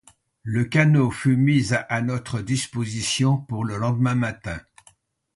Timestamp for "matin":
4.15-4.59